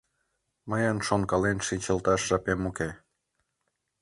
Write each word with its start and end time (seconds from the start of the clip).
Мыйын 0.69 0.97
шонкален 1.07 1.57
шинчылташ 1.67 2.21
жапем 2.29 2.61
уке. 2.69 2.89